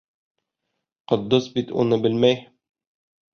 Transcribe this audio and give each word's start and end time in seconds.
Ҡотдос 1.11 1.49
бит 1.59 1.75
уны 1.83 2.01
белмәй. 2.07 2.41